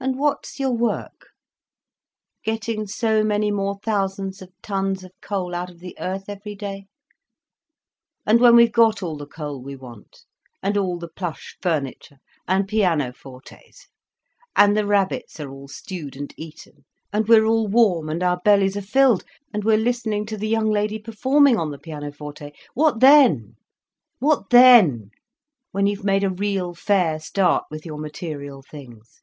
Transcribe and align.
"And 0.00 0.18
what's 0.18 0.58
your 0.58 0.72
work? 0.72 1.28
Getting 2.42 2.88
so 2.88 3.22
many 3.22 3.52
more 3.52 3.78
thousands 3.84 4.42
of 4.42 4.52
tons 4.60 5.04
of 5.04 5.12
coal 5.20 5.54
out 5.54 5.70
of 5.70 5.78
the 5.78 5.96
earth 6.00 6.24
every 6.26 6.56
day. 6.56 6.86
And 8.26 8.40
when 8.40 8.56
we've 8.56 8.72
got 8.72 9.00
all 9.04 9.16
the 9.16 9.28
coal 9.28 9.62
we 9.62 9.76
want, 9.76 10.24
and 10.60 10.76
all 10.76 10.98
the 10.98 11.06
plush 11.06 11.56
furniture, 11.62 12.16
and 12.48 12.66
pianofortes, 12.66 13.82
and 14.56 14.76
the 14.76 14.84
rabbits 14.88 15.38
are 15.38 15.52
all 15.52 15.68
stewed 15.68 16.16
and 16.16 16.34
eaten, 16.36 16.84
and 17.12 17.28
we're 17.28 17.46
all 17.46 17.68
warm 17.68 18.08
and 18.08 18.24
our 18.24 18.40
bellies 18.44 18.76
are 18.76 18.82
filled 18.82 19.22
and 19.54 19.62
we're 19.62 19.76
listening 19.78 20.26
to 20.26 20.36
the 20.36 20.48
young 20.48 20.68
lady 20.68 20.98
performing 20.98 21.56
on 21.58 21.70
the 21.70 21.78
pianoforte—what 21.78 22.98
then? 22.98 23.54
What 24.18 24.50
then, 24.50 25.12
when 25.70 25.86
you've 25.86 26.02
made 26.02 26.24
a 26.24 26.28
real 26.28 26.74
fair 26.74 27.20
start 27.20 27.66
with 27.70 27.86
your 27.86 27.98
material 27.98 28.62
things?" 28.62 29.20